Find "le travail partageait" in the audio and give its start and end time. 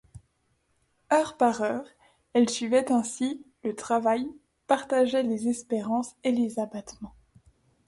3.63-5.21